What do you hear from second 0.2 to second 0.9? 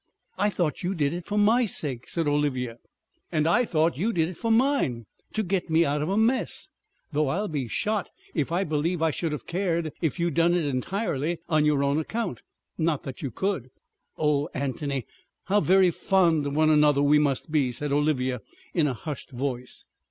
"I thought